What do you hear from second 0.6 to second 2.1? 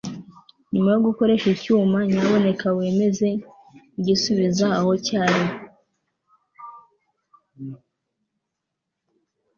nyuma yo gukoresha icyuma,